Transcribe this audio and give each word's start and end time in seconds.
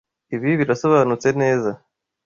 Ibi 0.35 0.49
birasobanutse 0.59 1.29
neza? 1.41 1.71